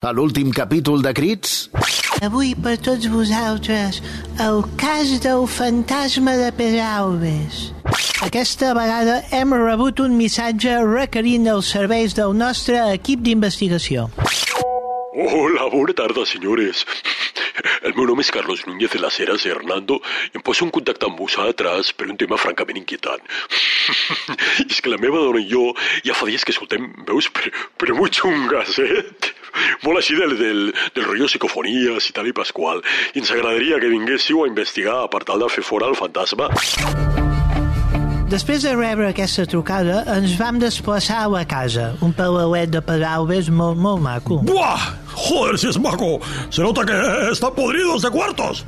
A 0.00 0.14
l'últim 0.16 0.48
capítol 0.48 1.02
de 1.04 1.10
Crits... 1.12 1.68
Avui 2.24 2.54
per 2.56 2.78
tots 2.80 3.04
vosaltres, 3.12 3.98
el 4.40 4.62
cas 4.80 5.10
del 5.20 5.44
fantasma 5.44 6.38
de 6.40 6.46
Pedralbes. 6.56 7.58
Aquesta 8.24 8.70
vegada 8.72 9.18
hem 9.36 9.52
rebut 9.52 10.00
un 10.00 10.16
missatge 10.16 10.78
requerint 10.88 11.44
els 11.52 11.68
serveis 11.76 12.16
del 12.16 12.32
nostre 12.32 12.80
equip 12.94 13.20
d'investigació. 13.26 14.06
Hola, 15.20 15.68
bona 15.68 15.92
tarda, 15.98 16.24
senyores. 16.24 16.86
El 17.84 17.92
meu 17.92 18.06
nom 18.08 18.22
és 18.24 18.30
Carlos 18.32 18.64
Núñez 18.64 18.94
de 18.94 19.02
las 19.02 19.20
Heras 19.20 19.44
Hernando 19.44 19.98
i 20.30 20.40
em 20.40 20.44
poso 20.46 20.64
en 20.64 20.72
contacte 20.72 21.10
amb 21.10 21.20
vosaltres 21.20 21.92
per 21.92 22.08
un 22.08 22.16
tema 22.16 22.40
francament 22.40 22.80
inquietant. 22.80 23.20
és 24.70 24.80
que 24.80 24.92
la 24.92 25.00
meva 25.02 25.20
dona 25.26 25.44
i 25.44 25.48
jo 25.50 25.74
ja 26.08 26.16
fa 26.16 26.28
dies 26.30 26.48
que 26.48 26.56
escoltem 26.56 26.88
veus 27.04 27.28
però, 27.36 27.52
però 27.76 28.00
molt 28.00 28.16
xungas, 28.16 28.80
eh? 28.80 29.04
Molt 29.84 30.02
així 30.02 30.16
del, 30.18 30.36
del, 30.38 30.62
del 30.94 31.06
rotllo 31.08 31.28
psicofonies 31.30 32.10
i 32.10 32.16
tal 32.16 32.30
i 32.30 32.36
pasqual. 32.36 32.82
I 33.14 33.22
ens 33.22 33.32
agradaria 33.34 33.80
que 33.82 33.92
vinguéssiu 33.92 34.44
a 34.44 34.50
investigar 34.50 35.02
per 35.12 35.24
tal 35.28 35.42
de 35.42 35.50
fer 35.52 35.64
fora 35.66 35.90
el 35.90 35.98
fantasma. 35.98 36.50
Després 38.30 38.62
de 38.62 38.76
rebre 38.76 39.08
aquesta 39.10 39.42
trucada, 39.50 40.04
ens 40.14 40.36
vam 40.38 40.60
desplaçar 40.62 41.24
a 41.24 41.30
la 41.32 41.42
casa, 41.50 41.88
un 42.06 42.12
palauet 42.14 42.70
de 42.70 42.78
Pedralbes 42.86 43.48
molt, 43.50 43.80
molt 43.82 43.98
maco. 44.04 44.38
¡Buah! 44.46 44.84
Joder, 45.16 45.58
si 45.58 45.66
es 45.68 45.78
maco. 45.82 46.20
Se 46.48 46.62
nota 46.62 46.86
que 46.86 47.00
están 47.32 47.54
podridos 47.56 48.02
de 48.02 48.10
cuartos. 48.10 48.64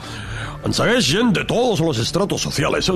Ens 0.62 0.78
segueix 0.78 1.02
gent 1.02 1.32
de 1.34 1.42
todos 1.44 1.80
los 1.82 1.98
estratos 1.98 2.40
sociales. 2.40 2.86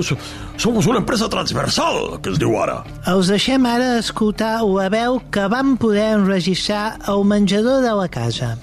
Somos 0.55 0.87
una 0.87 0.99
empresa 1.03 1.27
transversal, 1.27 2.17
que 2.23 2.31
es 2.31 2.39
diu 2.39 2.55
ara. 2.61 2.79
Els 3.11 3.27
deixem 3.33 3.67
ara 3.67 3.97
escoltar 3.99 4.61
la 4.63 4.87
veu 4.93 5.19
que 5.31 5.49
vam 5.51 5.75
poder 5.75 6.13
enregistrar 6.21 6.97
al 7.11 7.27
menjador 7.27 7.83
de 7.83 7.93
la 7.99 8.07
casa. 8.07 8.55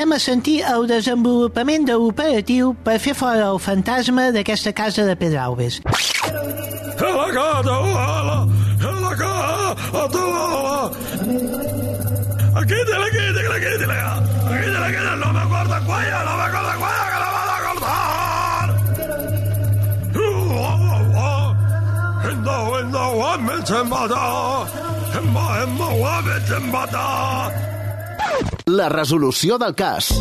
Passem 0.00 0.16
a 0.16 0.18
sentir 0.24 0.62
el 0.64 0.86
desenvolupament 0.88 1.82
de 1.84 1.92
l'operatiu 1.92 2.70
per 2.86 2.94
fer 3.04 3.12
fora 3.12 3.50
el 3.52 3.58
fantasma 3.60 4.30
d'aquesta 4.32 4.72
casa 4.72 5.04
de 5.04 5.12
Pedralbes. 5.12 5.76
¡La 5.84 7.26
gata! 7.36 7.74
¡La 8.80 9.12
gata! 9.20 10.24
Aquí 12.62 12.78
te 12.88 12.94
la 12.96 13.04
la 13.04 13.04
Aquí 13.04 13.68
te 13.76 14.78
la 14.80 14.88
quite, 14.88 15.12
no 15.20 15.28
me 15.36 15.44
corta 15.52 15.78
cuello, 15.84 16.18
no 16.24 16.32
me 16.40 16.46
corta 16.54 16.74
cuello, 16.80 17.04
que 17.12 17.18
la 17.20 17.28
van 17.36 17.48
a 17.52 17.60
cortar. 17.68 18.68
Enda, 22.30 22.56
enda, 22.80 23.04
mata. 23.84 24.24
Emma, 25.18 25.44
emma, 25.62 25.88
guame, 25.92 26.34
se 26.48 26.58
mata. 26.72 27.69
La 28.70 28.86
resolució 28.92 29.56
del 29.58 29.72
cas. 29.74 30.12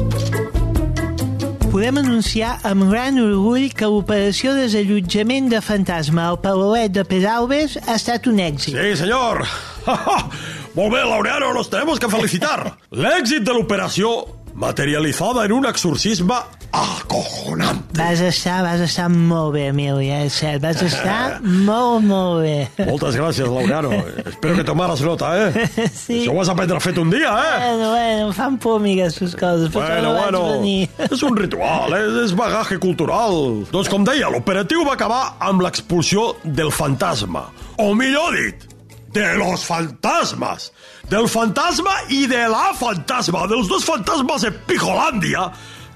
Podem 1.69 1.99
anunciar 2.01 2.55
amb 2.65 2.87
gran 2.89 3.19
orgull 3.21 3.67
que 3.77 3.85
l'operació 3.85 4.55
de 4.55 4.63
desallotjament 4.65 5.51
de 5.51 5.59
fantasma 5.61 6.25
al 6.31 6.39
Palauet 6.41 6.95
de 6.95 7.03
Pedralbes 7.05 7.75
ha 7.83 7.99
estat 7.99 8.25
un 8.31 8.41
èxit. 8.41 8.73
Sí, 8.73 8.95
señor. 9.03 9.43
Molt 9.85 10.95
bé, 10.95 11.03
Laureano, 11.03 11.51
nos 11.53 11.69
tenemos 11.69 12.01
que 12.01 12.09
felicitar. 12.09 12.73
L'èxit 13.05 13.45
de 13.45 13.53
l'operació 13.53 14.15
materialitzada 14.57 15.45
en 15.45 15.53
un 15.59 15.69
exorcisme 15.69 16.41
acojonante. 16.71 17.97
Vas 17.97 18.19
estar, 18.21 18.61
vas 18.63 18.79
estar 18.79 19.09
molt 19.09 19.53
bé, 19.55 19.67
Emília, 19.71 20.21
és 20.27 20.35
cert. 20.37 20.61
Vas 20.61 20.81
estar 20.85 21.39
molt, 21.41 22.05
molt 22.05 22.43
bé. 22.43 22.85
Moltes 22.85 23.17
gràcies, 23.17 23.47
Laureano. 23.49 23.91
Espero 24.25 24.55
que 24.55 24.65
tomaras 24.67 25.01
nota, 25.01 25.33
eh? 25.37 25.67
Sí. 25.99 26.21
Això 26.21 26.33
ho 26.33 26.41
has 26.41 26.51
après 26.51 26.79
fet 26.83 26.97
un 27.01 27.09
dia, 27.11 27.31
eh? 27.33 27.57
Bueno, 27.63 27.89
bueno, 27.91 28.27
em 28.27 28.33
fan 28.33 28.57
por 28.61 28.79
a 28.79 28.83
mi 28.83 28.93
aquestes 28.95 29.35
coses, 29.35 29.71
per 29.73 29.81
Bueno, 29.81 30.01
no 30.01 30.13
bueno, 30.19 30.43
venir. 30.59 30.89
és 31.09 31.23
un 31.25 31.37
ritual, 31.37 31.95
és, 31.97 32.17
és 32.25 32.35
bagaje 32.37 32.79
cultural. 32.79 33.65
Doncs 33.73 33.89
com 33.91 34.05
deia, 34.07 34.29
l'operatiu 34.29 34.85
va 34.87 34.95
acabar 34.97 35.23
amb 35.39 35.65
l'expulsió 35.65 36.35
del 36.43 36.71
fantasma. 36.71 37.47
O 37.81 37.93
millor 37.97 38.37
dit, 38.37 38.69
de 39.13 39.33
los 39.35 39.65
fantasmes. 39.65 40.71
Del 41.09 41.27
fantasma 41.27 41.95
i 42.13 42.25
de 42.29 42.45
la 42.51 42.69
fantasma, 42.77 43.47
dels 43.49 43.67
dos 43.67 43.85
fantasmes 43.87 44.45
de 44.45 44.53
Pijolàndia 44.69 45.49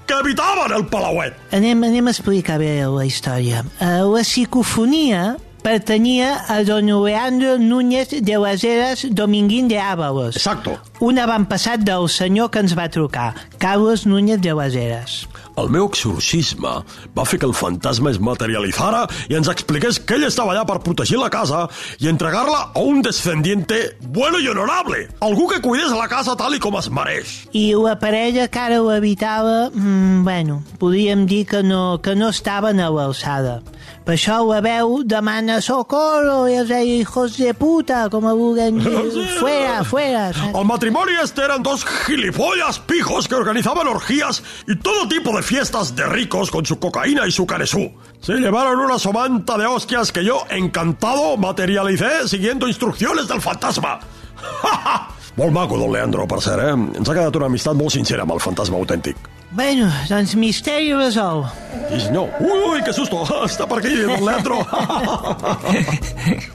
que 0.06 0.14
habitaven 0.14 0.76
el 0.76 0.86
Palauet. 0.86 1.34
Anem, 1.52 1.84
anem 1.88 2.06
a 2.06 2.14
explicar 2.14 2.58
bé 2.60 2.76
la 2.84 3.06
història. 3.08 3.64
Uh, 3.80 4.04
la 4.12 4.24
psicofonia 4.24 5.34
pertanyia 5.64 6.44
a 6.52 6.62
don 6.62 6.90
Leandro 7.04 7.56
Núñez 7.58 8.10
de 8.20 8.36
las 8.36 8.62
Heras 8.62 9.06
Dominguín 9.10 9.66
de 9.66 9.78
Ábalos. 9.80 10.36
Exacto. 10.36 10.76
Un 11.00 11.18
avantpassat 11.18 11.80
del 11.80 12.08
senyor 12.12 12.50
que 12.50 12.60
ens 12.60 12.76
va 12.76 12.90
trucar, 12.92 13.32
Carlos 13.58 14.04
Núñez 14.04 14.42
de 14.44 14.52
las 14.52 14.76
Heras. 14.76 15.24
El 15.56 15.68
meu 15.70 15.86
exorcisme 15.86 16.70
va 17.14 17.24
fer 17.28 17.38
que 17.38 17.46
el 17.46 17.54
fantasma 17.54 18.10
es 18.10 18.18
materialitzara 18.18 19.04
i 19.30 19.36
ens 19.38 19.50
expliqués 19.52 20.00
que 20.02 20.16
ell 20.18 20.26
estava 20.26 20.50
allà 20.54 20.64
per 20.66 20.80
protegir 20.82 21.20
la 21.20 21.30
casa 21.30 21.68
i 22.02 22.08
entregar-la 22.10 22.72
a 22.74 22.82
un 22.82 23.02
descendiente 23.06 23.96
bueno 24.02 24.40
i 24.42 24.48
honorable, 24.50 25.04
algú 25.22 25.46
que 25.52 25.60
cuidés 25.62 25.94
la 25.94 26.08
casa 26.10 26.34
tal 26.36 26.56
i 26.56 26.60
com 26.62 26.74
es 26.80 26.90
mereix. 26.90 27.36
I 27.54 27.68
la 27.78 27.94
parella 28.02 28.48
que 28.50 28.58
ara 28.64 28.80
ho 28.82 28.90
habitava, 28.90 29.70
mm, 29.70 30.24
bueno, 30.26 30.62
podríem 30.82 31.26
dir 31.30 31.44
que 31.46 31.62
no, 31.62 32.00
que 32.02 32.16
no 32.18 32.30
estaven 32.34 32.80
a 32.80 32.90
l'alçada. 32.90 33.60
Per 34.04 34.18
això 34.18 34.42
la 34.44 34.58
veu 34.60 34.98
demana 35.08 35.60
socorro 35.64 36.44
i 36.50 36.58
els 36.60 36.68
deia 36.68 36.98
hijos 37.00 37.38
de 37.40 37.54
puta, 37.56 38.02
com 38.12 38.26
a 38.28 38.34
vulguem 38.36 38.82
dir, 38.82 38.90
fuera, 39.40 39.78
fuera. 39.84 40.26
saps? 40.34 40.58
El 40.58 40.66
matrimoni 40.68 41.14
este 41.22 41.44
eran 41.46 41.62
dos 41.62 41.86
gilipollas 42.04 42.80
pijos 42.80 43.28
que 43.28 43.34
organizaban 43.34 43.86
orgías 43.88 44.42
y 44.66 44.76
todo 44.76 45.08
tipo 45.08 45.32
de 45.36 45.42
fiestas 45.44 45.94
de 45.94 46.06
ricos 46.06 46.50
con 46.50 46.64
su 46.66 46.78
cocaína 46.78 47.26
y 47.26 47.30
su 47.30 47.46
caresú. 47.46 47.92
Se 48.20 48.34
llevaron 48.34 48.78
una 48.80 48.98
somanta 48.98 49.58
de 49.58 49.66
hostias 49.66 50.10
que 50.10 50.24
yo, 50.24 50.44
encantado, 50.50 51.36
materialicé 51.36 52.26
siguiendo 52.26 52.66
instrucciones 52.66 53.28
del 53.28 53.40
fantasma. 53.40 54.00
molt 55.36 55.52
maco, 55.52 55.76
don 55.78 55.92
Leandro, 55.92 56.26
per 56.26 56.40
cert, 56.40 56.62
eh? 56.62 56.72
Ens 56.98 57.08
ha 57.08 57.14
quedat 57.14 57.36
una 57.36 57.46
amistat 57.50 57.76
molt 57.76 57.94
sincera 57.94 58.22
amb 58.22 58.34
el 58.36 58.42
fantasma 58.42 58.78
autèntic. 58.78 59.16
Bueno, 59.54 59.90
doncs 60.08 60.34
misteri 60.38 60.92
resolt. 60.94 61.46
Sí, 61.90 62.00
senyor. 62.08 62.28
Ui, 62.40 62.58
ui, 62.72 62.82
que 62.86 62.92
susto! 62.96 63.22
Està 63.48 63.68
per 63.70 63.78
aquí, 63.82 63.94
don 64.02 64.24
Leandro. 64.26 64.62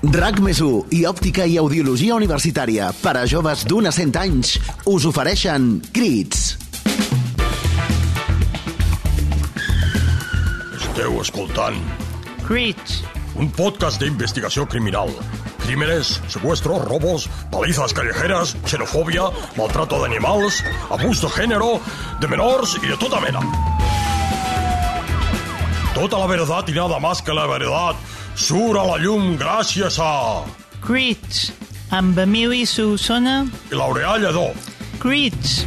RAC 0.00 0.38
més 0.40 0.56
i 0.96 1.02
òptica 1.04 1.44
i 1.44 1.58
audiologia 1.60 2.14
universitària 2.16 2.86
per 3.02 3.12
a 3.20 3.26
joves 3.28 3.66
d'un 3.68 3.84
a 3.84 3.90
100 3.92 4.16
anys 4.16 4.54
us 4.88 5.04
ofereixen 5.04 5.74
Crits. 5.92 6.54
Esteu 10.78 11.20
escoltant 11.20 11.76
Crits. 12.46 13.02
un 13.36 13.50
podcast 13.52 14.00
de 14.00 14.08
investigació 14.08 14.64
criminal. 14.66 15.12
Crímenes, 15.66 16.20
secuestros, 16.28 16.80
robos, 16.88 17.28
palizas 17.52 17.92
callejeras, 17.92 18.56
xenofobia, 18.64 19.28
maltrato 19.56 20.00
de 20.00 20.08
animals, 20.08 20.64
abús 20.88 21.20
de 21.20 21.28
género, 21.28 21.78
de 22.20 22.28
menors 22.28 22.78
i 22.82 22.88
de 22.88 22.96
tota 22.96 23.20
mena. 23.20 23.44
Tota 25.94 26.18
la 26.18 26.26
verdad 26.26 26.64
y 26.66 26.72
nada 26.72 26.98
más 26.98 27.20
que 27.20 27.34
la 27.34 27.46
verdad 27.46 27.94
surt 28.40 28.78
a 28.80 28.84
la 28.88 28.96
llum 29.02 29.34
gràcies 29.38 29.98
a... 30.00 30.42
Crits. 30.80 31.50
Amb 31.92 32.18
Emili 32.22 32.64
Solsona. 32.66 33.42
I 33.68 33.76
Laureà 33.76 34.16
Lledó. 34.22 34.48
Crits. 35.02 35.64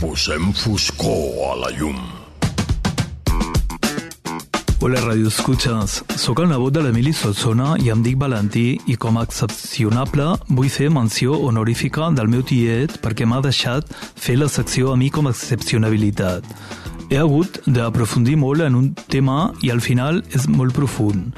Posem 0.00 0.52
foscor 0.56 1.50
a 1.50 1.56
la 1.66 1.72
llum. 1.76 1.98
Hola, 4.80 5.00
Radio 5.02 5.28
Escuchas. 5.28 5.98
Soc 6.20 6.40
el 6.44 6.50
nebot 6.52 6.72
de 6.72 6.84
l'Emili 6.84 7.12
Solsona 7.16 7.74
i 7.82 7.90
em 7.90 8.04
dic 8.04 8.16
Valentí 8.20 8.76
i 8.86 8.96
com 9.00 9.18
a 9.18 9.24
excepcionable 9.26 10.28
vull 10.46 10.70
fer 10.70 10.88
menció 10.94 11.40
honorífica 11.48 12.12
del 12.16 12.30
meu 12.30 12.44
tiet 12.46 13.00
perquè 13.02 13.26
m'ha 13.26 13.42
deixat 13.44 13.90
fer 14.14 14.38
la 14.38 14.48
secció 14.52 14.92
a 14.92 14.96
mi 15.00 15.10
com 15.10 15.26
a 15.26 15.34
excepcionabilitat. 15.34 16.46
He 17.10 17.18
hagut 17.22 17.60
d'aprofundir 17.70 18.34
molt 18.40 18.64
en 18.66 18.74
un 18.74 18.88
tema 19.12 19.52
i 19.62 19.70
al 19.70 19.80
final 19.80 20.22
és 20.34 20.48
molt 20.50 20.74
profund. 20.74 21.30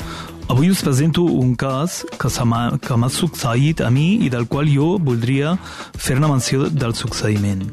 Avui 0.48 0.70
us 0.72 0.80
presento 0.80 1.26
un 1.28 1.54
cas 1.60 2.00
que 2.16 2.96
m'ha 2.96 3.10
succeït 3.12 3.82
a 3.84 3.90
mi 3.92 4.14
i 4.24 4.30
del 4.32 4.46
qual 4.48 4.70
jo 4.72 4.94
voldria 4.98 5.58
fer-ne 5.96 6.30
menció 6.30 6.70
del 6.72 6.94
succeïment. 6.96 7.66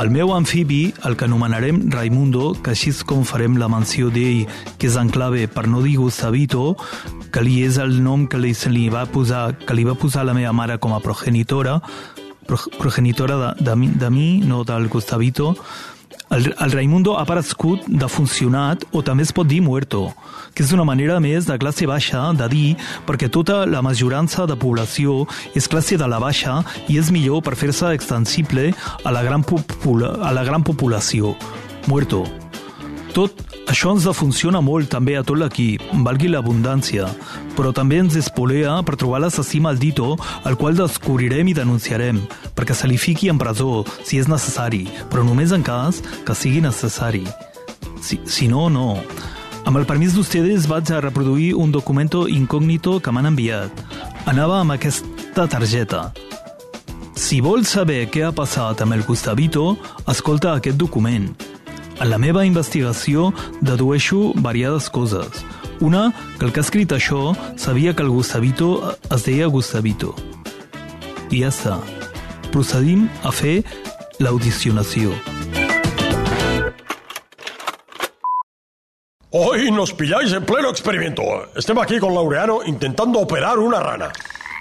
El 0.00 0.10
meu 0.10 0.32
amfibi, 0.34 0.92
el 1.04 1.16
que 1.18 1.26
anomenarem 1.26 1.80
Raimundo, 1.90 2.54
que 2.62 2.72
així 2.74 2.90
és 2.90 3.02
com 3.04 3.22
farem 3.26 3.56
la 3.58 3.68
menció 3.68 4.10
d'ell, 4.10 4.46
que 4.78 4.86
és 4.90 4.96
en 4.96 5.10
clave 5.10 5.46
per 5.50 5.66
no 5.68 5.82
dir 5.82 5.96
Gustavito, 5.98 6.76
que 7.30 7.42
li 7.42 7.60
és 7.66 7.78
el 7.78 8.00
nom 8.02 8.26
que 8.26 8.38
li, 8.38 8.52
se 8.54 8.70
li 8.70 8.88
va 8.90 9.04
posar, 9.06 9.52
que 9.66 9.74
li 9.74 9.84
va 9.86 9.94
posar 9.98 10.24
la 10.26 10.34
meva 10.34 10.52
mare 10.54 10.78
com 10.78 10.94
a 10.94 11.00
progenitora, 11.02 11.80
pro- 12.46 12.70
progenitora 12.78 13.36
de, 13.36 13.64
de, 13.64 13.76
mi, 13.76 13.88
de 13.94 14.10
mi, 14.10 14.28
no 14.46 14.62
del 14.64 14.88
Gustavito, 14.88 15.56
el, 16.30 16.54
el 16.58 16.72
Raimundo 16.72 17.16
ha 17.18 17.24
aparegut 17.26 17.86
defuncionat 17.86 18.84
o 18.94 19.02
també 19.06 19.24
es 19.26 19.32
pot 19.34 19.48
dir 19.50 19.60
muerto, 19.62 20.08
que 20.54 20.64
és 20.64 20.72
una 20.72 20.86
manera 20.86 21.18
més 21.22 21.48
de 21.48 21.58
classe 21.58 21.88
baixa 21.90 22.22
de 22.38 22.48
dir 22.52 22.68
perquè 23.08 23.30
tota 23.30 23.64
la 23.66 23.82
majorança 23.82 24.46
de 24.46 24.58
població 24.58 25.24
és 25.54 25.68
classe 25.68 25.98
de 25.98 26.10
la 26.10 26.20
baixa 26.22 26.60
i 26.88 27.00
és 27.00 27.10
millor 27.10 27.42
per 27.46 27.56
fer-se 27.58 27.94
extensible 27.96 28.70
a 29.04 29.10
la 29.10 29.24
gran, 29.26 29.44
a 29.44 30.32
la 30.32 30.44
gran 30.46 30.62
població. 30.62 31.34
Muerto. 31.88 32.49
Tot 33.10 33.40
això 33.70 33.90
ens 33.94 34.04
defunciona 34.06 34.60
molt 34.62 34.90
també 34.92 35.16
a 35.18 35.24
tot 35.26 35.38
l'equip, 35.40 35.82
valgui 36.06 36.28
l'abundància, 36.30 37.08
però 37.56 37.72
també 37.74 37.98
ens 38.02 38.14
espolea 38.18 38.76
per 38.86 38.94
trobar 39.00 39.20
l'assassí 39.24 39.58
maldito, 39.62 40.12
el 40.46 40.56
qual 40.60 40.78
descobrirem 40.78 41.50
i 41.50 41.56
denunciarem, 41.56 42.20
perquè 42.54 42.76
se 42.76 42.90
li 42.90 42.98
fiqui 42.98 43.30
en 43.32 43.38
presó, 43.40 43.82
si 44.06 44.22
és 44.22 44.30
necessari, 44.30 44.84
però 45.10 45.26
només 45.26 45.50
en 45.56 45.66
cas 45.66 46.00
que 46.26 46.38
sigui 46.38 46.62
necessari. 46.62 47.24
Si, 48.00 48.20
si 48.30 48.48
no, 48.48 48.68
no. 48.70 49.02
Amb 49.66 49.76
el 49.76 49.86
permís 49.90 50.14
d'ustedes 50.16 50.70
vaig 50.70 50.94
a 50.94 51.02
reproduir 51.04 51.52
un 51.58 51.74
documento 51.74 52.24
incògnito 52.30 52.98
que 53.02 53.12
m'han 53.12 53.34
enviat. 53.34 53.84
Anava 54.30 54.62
amb 54.62 54.78
aquesta 54.78 55.48
targeta. 55.50 56.08
Si 57.18 57.42
vols 57.44 57.74
saber 57.74 58.06
què 58.08 58.24
ha 58.24 58.32
passat 58.32 58.80
amb 58.80 58.96
el 58.96 59.04
Gustavito, 59.04 59.74
escolta 60.08 60.54
aquest 60.56 60.78
document. 60.80 61.49
En 62.00 62.08
la 62.08 62.16
meva 62.16 62.46
investigació 62.48 63.26
dedueixo 63.60 64.32
variades 64.40 64.86
coses. 64.88 65.42
Una, 65.84 66.06
que 66.38 66.46
el 66.46 66.52
que 66.52 66.62
ha 66.62 66.64
escrit 66.64 66.94
això 66.96 67.34
sabia 67.60 67.92
que 67.92 68.00
el 68.00 68.08
Gustavito 68.08 68.96
es 69.12 69.26
deia 69.26 69.48
Gustavito. 69.52 70.14
I 71.28 71.42
ja 71.42 71.50
està. 71.52 71.76
Procedim 72.54 73.04
a 73.22 73.34
fer 73.36 73.60
l'audicionació. 74.18 75.12
Hoy 79.30 79.70
nos 79.70 79.92
pilláis 79.92 80.32
en 80.32 80.44
pleno 80.44 80.70
experimento. 80.70 81.22
Estemos 81.54 81.84
aquí 81.84 82.00
con 82.00 82.14
Laureano 82.14 82.64
intentando 82.64 83.20
operar 83.20 83.58
una 83.58 83.78
rana. 83.78 84.10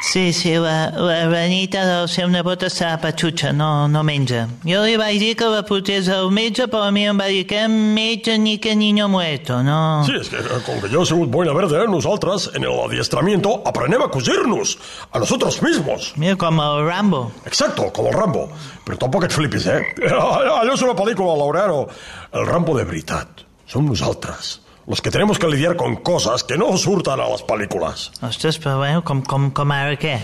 Sí, 0.01 0.31
sí, 0.31 0.53
la, 0.55 0.91
la 0.95 1.27
ranita 1.27 1.81
del 1.83 2.07
seu 2.07 2.29
nebot 2.31 2.61
està 2.63 2.93
patxutxa, 3.03 3.51
no, 3.51 3.87
no 3.91 3.99
menja. 4.07 4.45
Jo 4.63 4.79
li 4.85 4.95
vaig 4.97 5.19
dir 5.19 5.33
que 5.37 5.49
la 5.51 5.59
portés 5.67 6.07
al 6.07 6.31
metge, 6.31 6.69
però 6.71 6.85
a 6.87 6.93
mi 6.95 7.03
em 7.05 7.19
va 7.19 7.27
dir 7.27 7.43
que 7.49 7.65
metge 7.67 8.37
ni 8.39 8.57
que 8.63 8.77
niño 8.79 9.09
muerto, 9.11 9.59
no... 9.61 10.05
Sí, 10.07 10.15
es 10.15 10.29
que 10.31 10.39
eh, 10.39 10.61
con 10.65 10.79
que 10.79 10.87
yo 10.89 11.03
he 11.03 11.05
sido 11.05 11.25
buena 11.27 11.51
verde, 11.53 11.85
nosotras 11.91 12.49
en 12.55 12.63
el 12.63 12.79
adiestramiento 12.79 13.61
aprendemos 13.65 14.07
a 14.07 14.11
cosirnos 14.11 14.77
a 15.11 15.19
nosotros 15.19 15.61
mismos. 15.61 16.13
Mira, 16.15 16.37
com 16.37 16.61
el 16.63 16.87
Rambo. 16.87 17.31
Exacto, 17.45 17.91
como 17.91 18.09
el 18.09 18.15
Rambo. 18.15 18.49
Pero 18.85 18.97
tampoco 18.97 19.25
et 19.27 19.35
flipis, 19.35 19.67
eh? 19.67 19.83
Allò 20.09 20.73
és 20.73 20.81
una 20.81 20.95
pel·lícula, 20.95 21.35
Laureano. 21.37 21.83
El 22.31 22.47
Rambo 22.47 22.73
de 22.79 22.87
veritat. 22.87 23.43
Som 23.69 23.85
nosaltres. 23.85 24.61
Los 24.89 25.03
que 25.03 25.11
tenemos 25.11 25.37
que 25.37 25.47
lidiar 25.47 25.75
con 25.75 25.97
cosas 25.97 26.43
que 26.43 26.57
no 26.57 26.75
surtan 26.75 27.19
a 27.19 27.29
las 27.29 27.43
películas. 27.43 28.11
Ostres, 28.25 28.57
però 28.57 28.79
bueno, 28.79 29.03
com, 29.05 29.21
com, 29.21 29.51
com 29.53 29.71
ara 29.71 29.93
què? 30.01 30.15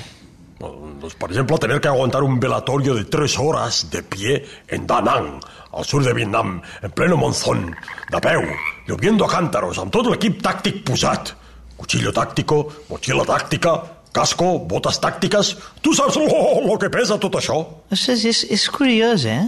Pues, 0.57 1.13
por 1.13 1.31
ejemplo, 1.31 1.59
tener 1.59 1.79
que 1.79 1.87
aguantar 1.87 2.23
un 2.23 2.39
velatorio 2.39 2.95
de 2.95 3.05
tres 3.05 3.37
horas 3.37 3.91
de 3.91 4.01
pie 4.01 4.43
en 4.67 4.87
Da 4.87 5.01
Nang, 5.01 5.39
al 5.71 5.85
sur 5.85 6.03
de 6.03 6.13
Vietnam, 6.13 6.63
en 6.81 6.89
pleno 6.89 7.15
monzón, 7.15 7.75
de 8.09 8.19
peu, 8.19 8.41
lloviendo 8.87 9.25
a 9.25 9.29
cántaros, 9.29 9.77
amb 9.77 9.93
tot 9.93 10.09
l'equip 10.09 10.41
tàctic 10.41 10.81
posat. 10.87 11.35
Cuchillo 11.77 12.09
tàctico, 12.09 12.63
mochila 12.89 13.21
tàctica, 13.21 13.77
casco, 14.15 14.65
botes 14.65 14.97
tàctiques... 14.97 15.53
Tu 15.85 15.93
saps 15.93 16.17
lo, 16.17 16.65
lo 16.65 16.79
que 16.81 16.89
pesa 16.89 17.19
tot 17.21 17.37
això? 17.37 17.61
Ostres, 17.93 18.25
és, 18.25 18.45
és 18.49 18.65
curiós, 18.73 19.29
eh? 19.29 19.43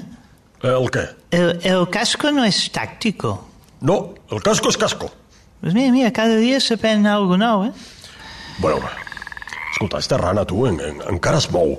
El 0.62 0.92
què? 0.94 1.10
El, 1.34 1.56
el 1.66 1.90
casco 1.90 2.30
no 2.30 2.46
és 2.46 2.68
tàctico. 2.70 3.47
No, 3.82 4.16
el 4.32 4.42
casco 4.42 4.70
és 4.70 4.78
casco. 4.78 5.12
Pues 5.62 5.74
mira, 5.74 5.92
mira, 5.92 6.12
cada 6.14 6.38
dia 6.38 6.60
s'aprèn 6.62 7.06
alguna 7.10 7.48
nou, 7.52 7.64
eh? 7.66 7.72
Bueno, 8.60 8.82
escolta, 9.74 10.00
esta 10.00 10.18
rana, 10.18 10.46
tu, 10.46 10.66
en, 10.68 10.80
en, 10.82 11.02
encara 11.10 11.38
es 11.42 11.50
mou. 11.52 11.78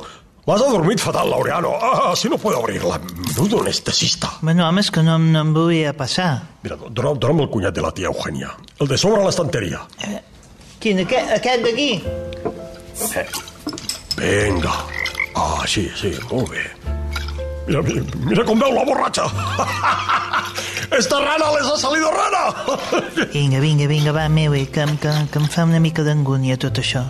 L'has 0.49 0.63
adormit 0.65 1.01
fatal, 1.03 1.29
Laureano. 1.29 1.75
Ah, 1.77 2.15
si 2.17 2.29
no 2.29 2.39
puedo 2.39 2.59
abrirla. 2.63 2.99
Menudo 3.37 3.61
anestesista. 3.61 4.31
Bueno, 4.41 4.67
home, 4.67 4.81
és 4.81 4.91
que 4.91 5.03
no, 5.05 5.19
no 5.19 5.43
em 5.45 5.51
volia 5.53 5.93
passar. 5.93 6.31
Mira, 6.63 6.79
dona'm, 6.89 7.19
dona'm 7.21 7.43
el 7.45 7.51
cunyat 7.53 7.77
de 7.77 7.85
la 7.85 7.91
tia 7.93 8.09
Eugènia. 8.09 8.55
El 8.81 8.89
de 8.89 8.97
sobre 8.97 9.21
a 9.21 9.27
l'estanteria. 9.27 9.83
Quin, 10.81 11.03
aquest, 11.05 11.35
aquest 11.37 11.67
d'aquí? 11.67 11.91
Venga. 14.17 14.73
Ah, 15.37 15.67
sí, 15.69 15.85
sí, 15.95 16.15
molt 16.33 16.49
bé. 16.55 16.65
Mira, 17.69 17.83
mira, 17.85 18.03
mira 18.25 18.45
com 18.49 18.59
veu 18.59 18.73
la 18.73 18.87
borratxa. 18.89 19.29
Esta 20.91 21.21
rana 21.21 21.51
les 21.53 21.67
ha 21.71 21.77
salido 21.77 22.11
rana. 22.11 22.55
Vinga, 23.33 23.61
vinga, 23.61 23.87
vinga, 23.87 24.13
va, 24.13 24.29
meu, 24.29 24.55
eh, 24.55 24.67
que, 24.73 24.85
que, 25.01 25.11
que 25.31 25.39
em 25.39 25.49
fa 25.49 25.65
una 25.69 25.81
mica 25.81 26.03
d'angúnia 26.03 26.57
tot 26.57 26.79
això. 26.81 27.03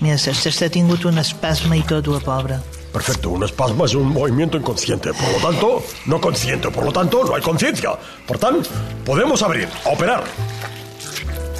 Mira, 0.00 0.18
s'ha 0.18 0.68
tingut 0.68 1.04
un 1.06 1.18
espasme 1.22 1.78
i 1.78 1.82
tot, 1.86 2.06
la 2.10 2.18
pobra. 2.20 2.58
Perfecto, 2.92 3.30
un 3.30 3.44
espasmo 3.46 3.84
es 3.86 3.94
un 3.94 4.08
movimiento 4.10 4.56
inconsciente, 4.58 5.12
por 5.14 5.30
lo 5.30 5.38
tanto, 5.48 5.84
no 6.06 6.20
consciente, 6.20 6.70
por 6.70 6.84
lo 6.84 6.92
tanto, 6.92 7.22
no 7.24 7.36
hay 7.36 7.42
conciencia. 7.42 7.92
Por 8.26 8.38
tanto, 8.38 8.68
podemos 9.04 9.40
abrir, 9.42 9.68
operar. 9.84 10.24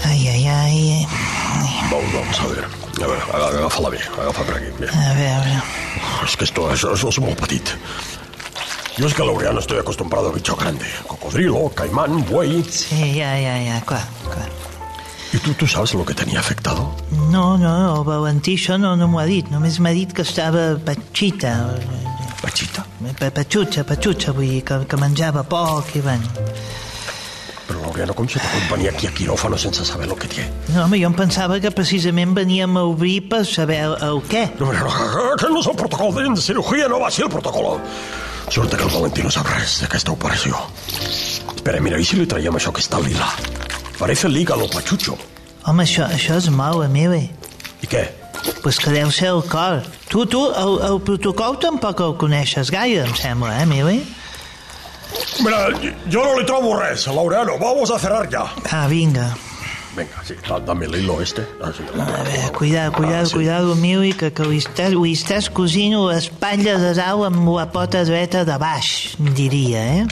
Ai, 0.04 0.26
ai, 0.28 0.46
ai. 0.48 1.06
Vamos, 1.90 2.12
vamos 2.12 2.40
a 2.40 2.46
ver. 2.48 2.64
A 3.00 3.06
ver, 3.06 3.18
aga- 3.32 3.58
agafa-la 3.58 3.88
bé, 3.90 3.98
agafa 4.20 4.42
per 4.42 4.56
aquí. 4.56 4.66
Bé. 4.80 4.88
A 4.88 5.14
veure... 5.14 5.62
Es 6.26 6.36
que 6.36 6.44
esto, 6.44 6.70
eso, 6.72 6.92
eso 6.94 7.08
es 7.08 7.18
muy 7.20 7.34
petit. 7.34 7.62
Yo 9.00 9.06
es 9.06 9.14
que 9.14 9.24
Laureano 9.24 9.60
estoy 9.60 9.78
acostumbrado 9.78 10.28
a 10.28 10.32
bicho 10.32 10.54
grande. 10.54 10.84
Cocodrilo, 11.06 11.70
caimán, 11.74 12.22
buey. 12.26 12.62
Sí, 12.64 13.18
ja, 13.18 13.30
ja, 13.40 13.54
ja, 13.64 13.80
clar, 13.80 14.06
clar. 14.30 14.50
¿Y 15.32 15.38
tú, 15.38 15.54
tú 15.54 15.66
sabes 15.66 15.94
lo 15.94 16.04
que 16.04 16.12
tenía 16.12 16.40
afectado? 16.40 16.94
No, 17.30 17.56
no, 17.56 17.72
el 17.96 18.04
Valentí 18.04 18.56
això 18.58 18.76
no, 18.78 18.96
no 18.96 19.06
m'ho 19.08 19.20
ha 19.22 19.24
dit. 19.24 19.48
Només 19.48 19.78
m'ha 19.80 19.92
dit 19.96 20.12
que 20.12 20.20
estava 20.26 20.74
patxita. 20.84 21.54
Pachita. 22.42 22.84
Pa- 23.18 23.30
Patxutxa, 23.30 23.84
patxutxa, 23.88 24.32
vull 24.36 24.48
dir, 24.50 24.64
que, 24.68 24.78
que 24.90 24.96
menjava 25.00 25.44
poc 25.48 25.94
i 25.96 26.02
bueno. 26.04 26.28
¿Cómo 28.08 28.28
se 28.28 28.38
te 28.38 28.46
puede 28.48 28.68
venir 28.70 28.90
aquí 28.90 29.06
a 29.06 29.12
quirófano 29.12 29.58
sense 29.58 29.84
saber 29.84 30.08
lo 30.08 30.16
que 30.16 30.28
tiene? 30.28 30.50
No, 30.74 30.84
home, 30.84 30.98
jo 31.00 31.06
em 31.06 31.14
pensava 31.14 31.60
que 31.60 31.70
precisament 31.70 32.34
veníem 32.34 32.76
a 32.76 32.84
obrir 32.84 33.28
per 33.28 33.44
saber 33.46 33.80
el, 33.84 33.96
el 34.02 34.22
què. 34.28 34.46
No, 34.60 34.72
no, 34.72 34.86
no, 34.86 35.36
que 35.36 35.50
no 35.50 35.60
és 35.60 35.66
el 35.66 35.76
protocol 35.76 36.14
de 36.14 36.40
cirugía, 36.40 36.88
no 36.88 37.00
va 37.00 37.08
així 37.08 37.22
el 37.22 37.30
protocol. 37.30 37.80
Sort 38.50 38.74
que 38.74 38.82
el 38.82 38.90
Valentí 38.90 39.22
no 39.22 39.30
sap 39.30 39.46
res 39.46 39.76
d'aquesta 39.84 40.10
operació. 40.10 40.58
Espera, 41.54 41.78
mira, 41.80 42.00
i 42.00 42.04
si 42.04 42.16
li 42.18 42.26
traiem 42.26 42.56
això 42.58 42.72
que 42.74 42.82
està 42.82 42.98
lila? 42.98 43.28
Parece 43.98 44.26
el 44.26 44.36
hígado 44.36 44.66
pachucho. 44.72 45.14
Home, 45.68 45.84
això, 45.84 46.08
això 46.10 46.38
és 46.40 46.48
mal, 46.50 46.80
meva. 46.90 47.20
I 47.20 47.86
què? 47.86 48.08
Pues 48.64 48.80
que 48.80 48.90
deu 48.90 49.12
ser 49.12 49.28
el 49.34 49.44
cor. 49.46 49.84
Tu, 50.08 50.24
tu, 50.26 50.40
el, 50.50 50.78
el 50.88 50.98
protocol 51.04 51.60
tampoc 51.62 52.00
el 52.02 52.16
coneixes 52.18 52.72
gaire, 52.72 53.04
em 53.06 53.14
sembla, 53.14 53.60
eh, 53.60 53.68
meva? 53.70 53.94
Mira, 55.42 55.68
yo 56.08 56.22
no 56.24 56.38
le 56.38 56.44
trobo 56.44 56.76
res, 56.78 57.06
Laureano. 57.06 57.58
Vamos 57.58 57.90
a 57.90 57.98
cerrar 57.98 58.28
ya. 58.28 58.44
Ah, 58.70 58.86
vinga. 58.88 59.34
Venga, 59.96 60.22
sí, 60.24 60.34
da- 60.48 60.60
dame 60.60 60.86
el 60.86 60.94
hilo 60.96 61.20
este. 61.20 61.42
Ah, 61.62 61.72
sí, 61.76 61.82
A 61.98 62.22
veure, 62.22 62.52
cuidado, 62.52 62.92
cuidado, 62.92 63.22
Ah, 63.22 63.26
sí. 63.26 63.32
cuidado, 63.34 63.74
meva, 63.74 64.04
que, 64.16 64.32
que 64.32 64.44
li, 64.44 64.58
estàs, 64.58 64.92
li 64.94 65.12
estàs 65.16 65.48
cosint 65.50 65.96
l'espatlla 65.98 66.76
de 66.78 66.92
dalt 66.94 67.24
amb 67.26 67.48
la 67.56 67.66
pota 67.72 68.04
dreta 68.04 68.44
de 68.44 68.56
baix, 68.62 69.16
diria, 69.18 69.82
eh? 69.96 70.06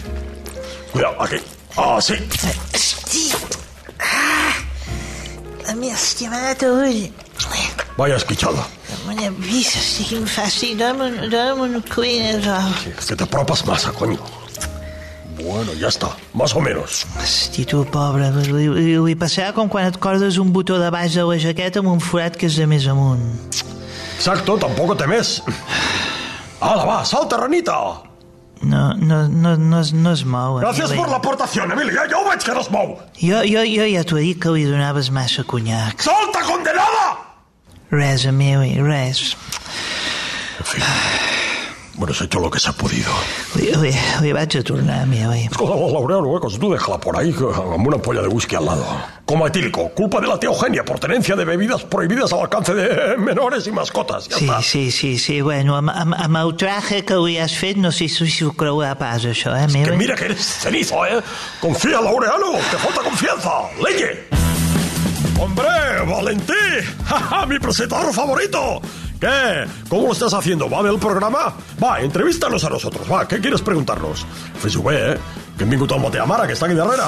Cuidado, 0.92 1.22
aquí. 1.22 1.36
Ah, 1.76 2.00
sí. 2.02 2.14
Hosti! 2.74 3.30
Ah! 4.02 5.74
M'he 5.76 5.92
estimat 5.94 6.62
ull. 6.66 7.12
Vaya 7.96 8.16
esquichada. 8.16 8.66
M'he 9.06 9.30
vist, 9.46 9.76
estic 9.78 10.12
en 10.18 10.26
fàstic. 10.26 10.74
Dóna'm, 10.80 11.00
un- 11.06 11.30
dóna'm 11.30 11.60
un 11.68 11.80
cuinazol. 11.82 12.74
Sí, 12.82 12.90
es 12.98 13.06
que 13.06 13.14
te 13.16 13.24
apropas 13.24 13.64
masa, 13.64 13.92
coño. 13.92 14.18
Bueno, 15.48 15.72
ya 15.72 15.88
está. 15.88 16.14
Más 16.34 16.54
o 16.54 16.60
menos. 16.60 17.06
Hosti, 17.16 17.64
tu, 17.64 17.84
pobre, 17.88 18.28
li, 18.44 18.66
li, 18.68 18.96
li 19.00 19.14
passarà 19.16 19.54
com 19.56 19.70
quan 19.72 19.86
et 19.88 19.96
cordes 19.96 20.36
un 20.36 20.50
botó 20.52 20.76
de 20.76 20.90
baix 20.92 21.14
de 21.16 21.24
la 21.24 21.38
jaqueta 21.40 21.80
amb 21.80 21.88
un 21.94 22.02
forat 22.04 22.36
que 22.36 22.50
és 22.50 22.58
de 22.60 22.66
més 22.68 22.84
amunt. 22.92 23.24
Exacto, 24.18 24.58
tampoco 24.60 24.96
temes. 25.00 25.38
¡Hala, 26.60 26.84
va! 26.84 26.98
¡Salta, 27.08 27.38
ranita! 27.40 27.78
No, 28.60 28.92
no, 28.94 29.28
no, 29.28 29.56
no, 29.56 29.80
es, 29.80 29.92
no 29.94 30.12
es 30.12 30.24
mou. 30.26 30.58
Gracias 30.58 30.90
Emili. 30.90 31.00
por 31.00 31.10
la 31.10 31.16
aportación, 31.16 31.72
Emilia. 31.72 32.04
Ja 32.10 32.18
ho 32.18 32.28
veig 32.28 32.44
que 32.44 32.52
no 32.52 32.60
es 32.60 32.70
mou. 32.74 32.98
Jo, 33.16 33.40
jo, 33.46 33.64
jo 33.64 33.88
ja 33.88 34.04
t'ho 34.04 34.18
he 34.18 34.26
dit 34.28 34.42
que 34.42 34.52
li 34.52 34.66
donaves 34.68 35.08
massa 35.14 35.46
conyac. 35.48 36.02
¡Salta, 36.02 36.42
condenada! 36.44 37.08
Res, 37.94 38.26
Emili, 38.28 38.74
res. 38.82 39.36
En 40.58 40.66
fin, 40.74 40.82
Bueno, 41.98 42.14
se 42.14 42.22
ha 42.22 42.26
hecho 42.26 42.38
lo 42.38 42.48
que 42.48 42.60
se 42.60 42.68
ha 42.68 42.72
podido. 42.72 43.10
Ui, 43.56 43.72
ui, 43.76 43.90
ui, 44.22 44.32
vaig 44.32 44.56
a 44.56 44.62
tornar, 44.62 45.04
mira, 45.06 45.28
ui. 45.30 45.40
Escolta, 45.50 45.74
Laureano, 45.74 46.38
cosa, 46.40 46.56
tú 46.58 46.70
déjala 46.70 46.98
por 47.00 47.18
ahí 47.18 47.32
con 47.32 47.48
una 47.84 47.96
ampolla 47.96 48.22
de 48.22 48.28
whisky 48.28 48.54
al 48.54 48.66
lado. 48.66 48.86
Coma 49.26 49.48
etílico, 49.48 49.90
culpa 49.94 50.20
de 50.20 50.28
la 50.28 50.38
tía 50.38 50.48
Eugenia 50.48 50.84
por 50.84 51.00
tenencia 51.00 51.34
de 51.34 51.44
bebidas 51.44 51.82
prohibidas 51.84 52.32
al 52.32 52.40
alcance 52.42 52.72
de 52.72 53.16
menores 53.16 53.66
y 53.66 53.72
mascotas. 53.72 54.28
Ya 54.28 54.36
Sí, 54.38 54.48
sí, 54.62 54.90
sí, 54.92 55.18
sí, 55.18 55.40
bueno, 55.40 55.76
amb, 55.76 55.90
amb, 55.90 56.14
amb 56.14 56.36
el 56.36 56.54
traje 56.56 57.04
que 57.04 57.14
avui 57.18 57.36
has 57.36 57.52
fet 57.58 57.76
no 57.76 57.90
sé 57.90 58.06
si 58.08 58.44
ho 58.44 58.52
creurà 58.54 58.94
pas, 58.96 59.24
això, 59.26 59.56
eh, 59.58 59.66
Que 59.66 59.72
mira. 59.80 59.96
mira 59.96 60.14
que 60.14 60.26
eres 60.26 60.46
cenizo, 60.62 61.04
¿eh? 61.04 61.20
Confía, 61.60 62.00
Laureano, 62.00 62.52
te 62.70 62.78
falta 62.78 63.02
confianza. 63.02 63.50
Leye. 63.82 64.28
¡Hombre, 65.40 65.66
Valentín! 66.06 66.54
¡Ja, 67.06 67.18
ja, 67.20 67.46
mi 67.46 67.58
presentador 67.58 68.12
favorito! 68.14 68.80
¿Qué? 69.20 69.66
¿Cómo 69.88 70.06
lo 70.08 70.12
estás 70.12 70.32
haciendo? 70.32 70.68
¿Va 70.70 70.82
del 70.82 70.98
programa? 70.98 71.52
Va, 71.82 72.00
entrevístanos 72.00 72.62
a 72.64 72.70
nosotros, 72.70 73.10
va. 73.10 73.26
¿Qué 73.26 73.40
quieres 73.40 73.60
preguntarnos? 73.62 74.24
Fes-ho 74.60 74.82
bé, 74.82 75.12
eh? 75.14 75.18
Que 75.58 75.64
hem 75.64 75.70
vingut 75.70 75.90
al 75.92 75.98
Moteamara, 76.00 76.46
que 76.46 76.54
està 76.54 76.66
aquí 76.68 76.76
darrere. 76.78 77.02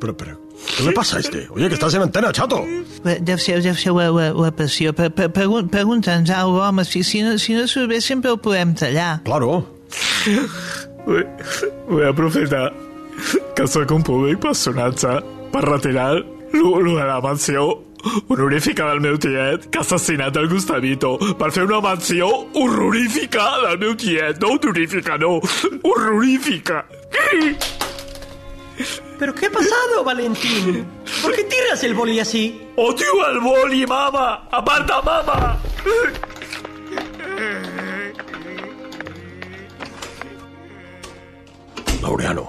Pero, 0.00 0.16
pero, 0.16 0.40
¿qué 0.76 0.82
le 0.84 0.92
pasa 0.92 1.18
a 1.18 1.20
este? 1.20 1.46
Oye, 1.50 1.68
que 1.68 1.74
estás 1.74 1.92
en 1.94 2.02
antena, 2.02 2.32
chato. 2.32 2.64
Deu 3.04 3.36
ser, 3.38 3.60
deu 3.62 3.74
ser 3.76 3.92
la, 3.92 4.08
la, 4.10 4.30
la 4.32 4.50
passió. 4.56 4.94
Pre, 4.96 5.10
pre, 5.10 5.28
pregun- 5.32 5.68
Pregunta'ns 5.68 6.30
alguna 6.30 6.68
home, 6.70 6.84
si, 6.84 7.02
si, 7.04 7.22
no, 7.22 7.36
si 7.38 7.54
no 7.54 7.66
surt 7.68 7.88
bé 7.90 8.00
sempre 8.00 8.30
ho 8.32 8.38
podem 8.40 8.72
tallar. 8.74 9.20
Claro. 9.24 9.76
Vull, 11.10 12.04
aprofitar 12.06 12.70
que 13.56 13.66
sóc 13.66 13.90
un 13.90 14.04
públic 14.06 14.38
personatge 14.38 15.16
per 15.50 15.62
retirar 15.66 16.20
lo, 16.54 16.70
de 16.78 17.06
la 17.06 17.20
menció 17.24 17.64
honorífica 18.28 18.86
del 18.92 19.00
meu 19.02 19.18
tiet 19.18 19.66
que 19.68 19.80
ha 19.80 19.82
assassinat 19.82 20.38
el 20.38 20.48
Gustavito 20.48 21.16
per 21.40 21.50
fer 21.52 21.66
una 21.66 21.80
menció 21.84 22.30
horrorífica 22.54 23.48
del 23.66 23.78
meu 23.82 23.96
tiet. 23.98 24.38
No 24.40 24.54
honorífica, 24.54 25.18
no. 25.18 25.40
Horrorífica. 25.82 26.84
¿Pero 29.18 29.34
qué 29.34 29.46
ha 29.46 29.50
pasado, 29.50 30.04
Valentín? 30.04 30.86
¿Por 31.22 31.34
qué 31.34 31.44
tiras 31.44 31.82
el 31.84 31.94
boli 31.94 32.20
así? 32.20 32.62
Odio 32.76 33.26
el 33.28 33.40
boli, 33.40 33.86
mama. 33.86 34.46
Aparta, 34.50 35.02
mama. 35.02 35.58
Laureano. 42.10 42.48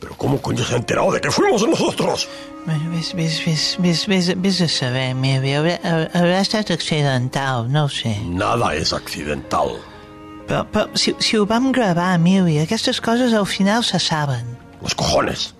¿Pero 0.00 0.14
cómo 0.16 0.40
coño 0.40 0.62
se 0.64 0.74
ha 0.74 0.76
enterado 0.76 1.10
de 1.12 1.20
que 1.20 1.30
fuimos 1.30 1.66
nosotros? 1.66 2.28
Ves, 2.66 3.14
ves, 3.14 3.44
ves, 3.44 3.76
ves, 3.80 4.06
ves, 4.06 4.40
ves 4.40 4.60
a 4.60 4.68
saber, 4.68 5.14
Miri, 5.14 5.54
haurà, 5.56 5.78
haurà 6.14 6.40
estat 6.44 6.70
accidental, 6.70 7.66
no 7.72 7.86
ho 7.86 7.88
sé. 7.88 8.12
Nada 8.28 8.74
es 8.76 8.92
accidental. 8.92 9.78
Però, 10.46 10.62
però 10.70 10.86
si, 10.94 11.14
si 11.18 11.38
ho 11.38 11.46
vam 11.48 11.72
gravar, 11.72 12.12
Miri, 12.20 12.58
aquestes 12.60 13.00
coses 13.00 13.32
al 13.32 13.46
final 13.46 13.82
se 13.82 13.98
saben. 13.98 14.44
Los 14.82 14.94
cojones. 14.94 15.54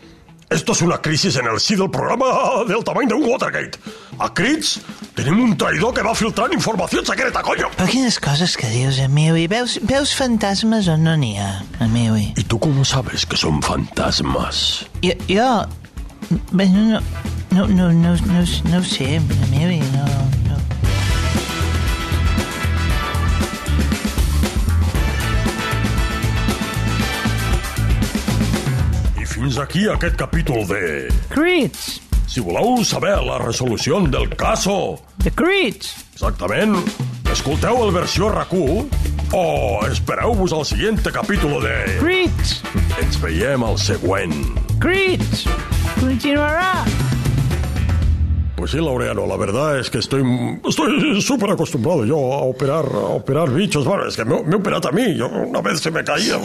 Esto 0.51 0.73
es 0.73 0.81
una 0.81 0.97
crisis 0.99 1.37
en 1.37 1.47
el 1.47 1.61
sí 1.61 1.77
del 1.77 1.91
programa 1.91 2.65
del 2.67 2.83
tamaño 2.83 3.09
de 3.09 3.15
un 3.15 3.25
Watergate. 3.29 3.79
A 4.19 4.33
crits 4.33 4.79
tenim 5.15 5.43
un 5.45 5.53
traïdor 5.61 5.93
que 5.93 6.03
va 6.03 6.15
filtrant 6.17 6.55
informació 6.57 7.05
secreta, 7.05 7.43
coño. 7.45 7.69
Però 7.77 7.89
quines 7.91 8.17
coses 8.17 8.57
que 8.57 8.71
dius, 8.73 8.97
Emili? 9.05 9.45
Veus, 9.47 9.77
veus 9.85 10.15
fantasmes 10.17 10.89
o 10.89 10.97
no 10.97 11.19
n'hi 11.21 11.37
ha, 11.37 11.61
Emili? 11.85 12.33
¿Y 12.35 12.45
tú 12.49 12.59
cómo 12.59 12.85
sabes 12.85 13.27
que 13.27 13.37
son 13.37 13.61
fantasmas? 13.63 14.89
Jo, 15.05 15.13
jo... 15.29 15.51
Bueno, 16.51 17.01
no, 17.51 17.67
no, 17.69 17.69
no, 17.69 17.93
no, 17.93 18.17
no, 18.17 18.45
no 18.73 18.79
ho 18.79 18.85
sé, 18.85 19.21
Emili, 19.21 19.81
no, 19.93 20.07
fins 29.49 29.61
aquí 29.65 29.87
aquest 29.89 30.17
capítol 30.21 30.67
de... 30.69 31.09
Crits! 31.33 32.03
Si 32.29 32.43
voleu 32.45 32.83
saber 32.85 33.15
la 33.25 33.39
resolució 33.41 33.97
del 34.13 34.29
caso, 34.37 35.01
The 35.25 35.33
Crits! 35.33 35.95
exactament, 36.13 36.77
escolteu 37.33 37.81
el 37.87 37.95
versió 37.97 38.29
RAC1 38.29 39.33
o 39.33 39.47
espereu-vos 39.89 40.53
al 40.53 40.69
siguiente 40.69 41.09
capítol 41.15 41.63
de... 41.65 41.77
Crits! 41.97 42.59
Ens 43.01 43.21
veiem 43.25 43.65
al 43.65 43.81
següent. 43.81 44.37
Crits! 44.85 45.47
Continuarà! 45.97 47.08
Pues 48.59 48.73
sí, 48.73 48.79
Laureano, 48.79 49.25
la 49.25 49.37
verdad 49.37 49.79
es 49.79 49.89
que 49.89 49.99
estoy 49.99 50.21
estoy 50.69 51.23
súper 51.23 51.51
acostumbrado 51.53 52.05
yo 52.05 52.17
a 52.17 52.39
operar 52.43 52.85
a 52.87 52.99
operar 53.15 53.49
bichos. 53.51 53.85
Bueno, 53.85 54.05
es 54.07 54.17
que 54.17 54.25
me, 54.25 54.43
me 54.43 54.53
he 54.53 54.57
operado 54.57 54.89
a 54.89 54.93
mí. 54.93 55.15
Yo 55.17 55.29
una 55.29 55.61
vez 55.61 55.79
se 55.81 55.93
me 55.93 56.03
caía, 56.03 56.37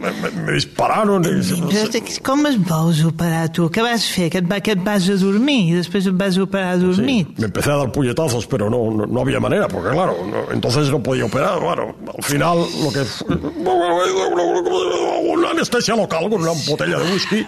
me, 0.00 0.10
me- 0.12 0.42
me 0.46 0.52
dispararon. 0.52 1.22
Y, 1.24 1.52
Però 1.52 2.22
com 2.22 2.46
es 2.46 2.56
vols 2.56 3.04
operar 3.04 3.50
tu? 3.52 3.68
Què 3.70 3.82
vas 3.84 4.06
va, 4.50 4.60
que 4.60 4.72
et 4.72 4.82
vas 4.82 5.08
a 5.10 5.16
dormir 5.20 5.76
et 5.76 6.10
vas 6.16 6.38
operar 6.38 6.78
dormit? 6.80 7.28
me 7.38 7.44
empecé 7.46 7.70
a 7.70 7.76
dar 7.76 7.92
puñetazos, 7.92 8.46
pero 8.46 8.70
no, 8.70 8.90
no, 8.90 9.06
no 9.06 9.20
había 9.20 9.38
manera, 9.38 9.68
porque 9.68 9.90
claro, 9.90 10.16
no- 10.26 10.50
entonces 10.52 10.88
no 10.90 11.02
podía 11.02 11.26
operar. 11.26 11.60
Bueno, 11.60 11.94
al 12.16 12.24
final 12.24 12.58
lo 12.82 12.90
que... 12.92 13.04
Una 15.32 15.50
anestesia 15.50 15.96
local 15.96 16.28
con 16.30 16.42
una 16.42 16.52
botella 16.68 16.98
de 16.98 17.12
whisky. 17.12 17.46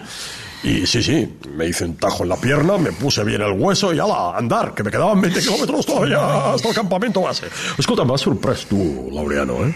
Y 0.64 0.86
sí, 0.86 1.02
sí, 1.02 1.36
me 1.54 1.68
hice 1.68 1.84
un 1.84 1.96
tajo 1.96 2.22
en 2.22 2.30
la 2.30 2.36
pierna, 2.36 2.78
me 2.78 2.90
puse 2.92 3.22
bien 3.22 3.42
el 3.42 3.52
hueso 3.52 3.92
y 3.92 3.98
ala, 3.98 4.30
a 4.34 4.38
andar, 4.38 4.72
que 4.74 4.82
me 4.82 4.90
quedaban 4.90 5.20
20 5.20 5.38
kilómetros 5.40 5.84
todavía 5.84 6.52
hasta 6.54 6.68
el 6.70 6.74
campamento 6.74 7.20
base. 7.20 7.46
Escolta, 7.78 8.02
m'has 8.04 8.22
sorprès 8.22 8.64
tu, 8.66 9.10
Laureano, 9.12 9.58
eh? 9.66 9.74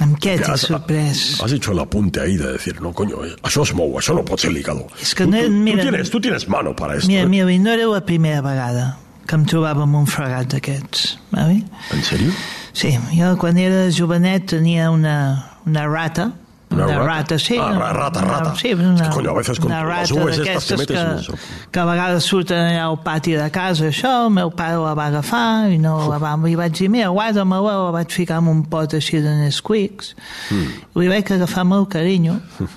Amb 0.00 0.14
què 0.16 0.36
Que 0.38 0.44
t'he 0.44 0.52
has, 0.52 0.60
sorprès? 0.60 1.40
has 1.42 1.50
hecho 1.52 1.72
el 1.72 1.80
apunte 1.80 2.20
ahí 2.20 2.36
de 2.36 2.52
decir, 2.52 2.80
no, 2.80 2.92
coño, 2.94 3.24
eh, 3.26 3.34
això 3.42 3.64
es 3.66 3.74
mou, 3.74 3.98
això 3.98 4.14
no 4.14 4.22
pot 4.24 4.38
ser 4.38 4.52
l'hígado. 4.52 4.86
És 5.02 5.12
que 5.14 5.24
Tú- 5.24 5.30
no- 5.32 5.42
tú 5.42 5.50
mira- 5.50 5.82
tienes, 5.82 6.08
tú 6.08 6.20
tienes 6.20 6.46
mano 6.48 6.74
para 6.76 6.94
esto. 6.94 7.08
Mira, 7.08 7.22
eh? 7.22 7.26
mira, 7.26 7.44
no 7.58 7.70
era 7.72 7.86
la 7.86 8.04
primera 8.06 8.40
vegada 8.40 8.96
que 9.26 9.34
em 9.34 9.44
trobava 9.44 9.82
amb 9.82 9.96
un 9.96 10.06
fregat 10.06 10.46
d'aquests, 10.54 11.18
vale? 11.32 11.64
¿En 11.90 12.02
serio? 12.04 12.30
Sí, 12.72 12.96
jo 13.12 13.36
quan 13.36 13.58
era 13.58 13.90
jovenet 13.90 14.46
tenia 14.46 14.90
una, 14.92 15.58
una 15.66 15.86
rata, 15.88 16.32
Una 16.70 16.84
una, 16.84 16.98
rata? 16.98 17.06
rata, 17.06 17.38
sí. 17.38 17.56
Ah, 17.58 17.92
rata, 17.92 18.20
una- 18.20 18.28
rata. 18.38 18.54
Sí, 18.56 18.68
És 18.68 18.78
una, 18.78 19.08
que, 19.08 19.14
coño, 19.14 19.30
a 19.30 19.32
una 19.64 19.84
las 19.84 20.10
rata 20.10 20.22
uves 20.22 20.36
d'aquestes 20.38 20.78
metes 20.78 20.96
que, 20.96 21.02
en 21.02 21.18
eso. 21.18 21.34
que 21.72 21.80
a 21.80 21.84
vegades 21.86 22.24
surten 22.24 22.58
allà 22.58 22.82
al 22.84 22.98
pati 23.02 23.32
de 23.32 23.50
casa, 23.50 23.86
això, 23.88 24.26
el 24.26 24.30
meu 24.30 24.50
pare 24.50 24.76
la 24.76 24.92
va 24.94 25.06
agafar 25.06 25.70
i 25.72 25.78
no 25.78 25.94
la 26.10 26.18
va, 26.18 26.34
i 26.48 26.54
vaig 26.54 26.72
dir, 26.76 26.90
mira, 26.90 27.08
guarda-me-la, 27.08 27.72
la 27.86 27.90
vaig 27.90 28.12
ficar 28.12 28.38
en 28.42 28.48
un 28.48 28.62
pot 28.68 28.92
així 28.94 29.20
de 29.24 29.32
Nesquicks, 29.40 30.14
i 30.52 31.00
li 31.00 31.08
vaig 31.08 31.32
agafar 31.32 31.64
molt 31.64 31.88
carinyo. 31.88 32.36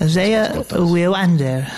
Es 0.00 0.14
deia 0.14 0.48
Willander. 0.74 1.68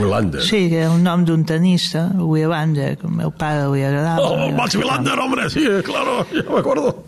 Willander. 0.00 0.42
Sí, 0.42 0.64
el 0.76 0.98
nom 1.02 1.24
d'un 1.28 1.44
tenista, 1.48 2.06
Willander, 2.18 2.96
que 3.00 3.06
al 3.08 3.14
meu 3.22 3.30
pare 3.30 3.66
li 3.72 3.82
agradava. 3.86 4.26
Oh, 4.26 4.50
Max 4.56 4.76
Willander, 4.76 5.18
hombre, 5.22 5.48
sí, 5.50 5.64
claro, 5.84 6.26
ya 6.32 6.44
me 6.50 6.60
acuerdo. 6.60 7.04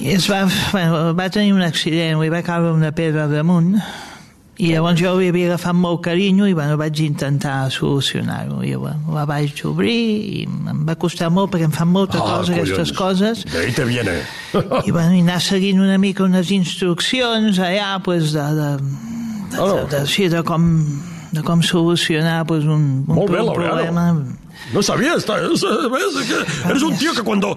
I 0.00 0.14
es 0.16 0.28
va, 0.30 0.44
bueno, 0.72 1.14
va 1.14 1.30
tenir 1.30 1.52
un 1.54 1.62
accident, 1.62 2.20
li 2.20 2.28
va 2.32 2.42
caure 2.46 2.72
una 2.76 2.92
pedra 2.92 3.26
damunt, 3.30 3.76
i 4.58 4.72
llavors 4.72 4.98
jo 4.98 5.12
li 5.20 5.28
havia 5.30 5.52
agafat 5.52 5.76
molt 5.78 6.00
carinyo 6.02 6.48
i 6.50 6.54
bueno, 6.56 6.74
vaig 6.80 6.98
intentar 7.04 7.68
solucionar-ho. 7.70 8.56
I 8.66 8.72
bueno, 8.74 9.12
la 9.14 9.22
vaig 9.28 9.60
obrir 9.68 9.92
i 9.94 10.40
em 10.48 10.80
va 10.88 10.96
costar 10.98 11.28
molt 11.30 11.52
perquè 11.52 11.68
em 11.68 11.74
fan 11.76 11.86
molta 11.94 12.18
Ah, 12.18 12.40
cosa 12.40 12.56
aquestes 12.56 12.90
coses. 12.92 13.44
De 13.46 13.60
ahí 13.60 13.70
te 13.76 13.84
viene. 13.86 14.16
I, 14.86 14.90
bueno, 14.90 15.14
i 15.14 15.20
anar 15.22 15.38
seguint 15.46 15.78
una 15.78 15.94
mica 16.02 16.24
unes 16.26 16.50
instruccions 16.50 17.60
allà, 17.62 18.00
pues, 18.02 18.32
de, 18.34 18.48
de, 18.58 18.72
de, 18.82 19.62
Ah, 19.62 19.68
de, 19.76 19.86
de, 19.94 20.02
sí, 20.10 20.26
de, 20.28 20.42
com, 20.42 20.66
de 21.32 21.42
com 21.42 21.62
solucionar 21.62 22.46
pues, 22.46 22.64
un, 22.64 23.04
un, 23.06 23.14
Molt 23.14 23.30
bé, 23.30 23.38
problema. 23.38 24.14
No 24.72 24.82
sabía 24.82 25.14
esta, 25.14 25.38
es- 25.40 25.62
que 25.62 26.68
eres 26.68 26.82
un 26.82 26.96
tío 26.98 27.14
que 27.14 27.22
cuando, 27.22 27.56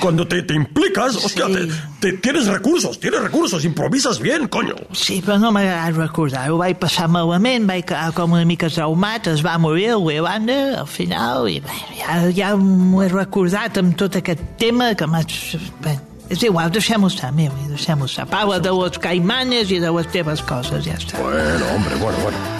cuando 0.00 0.26
te, 0.26 0.42
te 0.42 0.54
implicas, 0.54 1.14
hostia, 1.16 1.46
Sí. 1.46 1.54
te, 1.54 1.66
te- 2.12 2.18
tienes 2.18 2.46
recursos, 2.48 2.98
tienes 2.98 3.22
recursos, 3.22 3.64
improvisas 3.64 4.18
bien, 4.18 4.48
coño. 4.48 4.74
Sí, 4.92 5.22
però 5.24 5.38
no 5.38 5.52
m'ha 5.52 5.60
agradat 5.60 5.94
recordar-ho. 5.96 6.58
Vaig 6.58 6.76
passar 6.82 7.06
malament, 7.08 7.68
vaig 7.70 7.84
quedar 7.86 8.12
com 8.12 8.32
una 8.34 8.44
mica 8.44 8.68
traumat, 8.68 9.28
es 9.28 9.44
va 9.46 9.56
morir 9.58 9.90
el 9.94 10.02
Willander 10.02 10.74
al 10.82 10.88
final, 10.90 11.48
i 11.48 11.60
bé, 11.60 11.78
ja, 12.02 12.18
ja 12.34 12.52
m'ho 12.56 13.04
he 13.04 13.08
recordat 13.08 13.78
amb 13.78 13.94
tot 13.96 14.16
aquest 14.18 14.42
tema 14.58 14.94
que 14.98 15.06
m'ha... 15.06 15.22
És 16.30 16.42
igual, 16.46 16.70
deixem-ho 16.70 17.08
estar, 17.10 17.32
meu, 17.34 17.50
deixem-ho 17.70 18.04
estar. 18.06 18.26
Parla 18.30 18.60
de 18.62 18.70
los 18.70 18.98
caimanes 19.02 19.70
i 19.74 19.80
de 19.82 19.90
les 19.90 20.06
teves 20.12 20.42
coses, 20.46 20.84
ja 20.84 20.94
està. 20.98 21.18
Bueno, 21.22 21.66
hombre, 21.74 21.94
bueno, 21.96 22.18
bueno. 22.22 22.59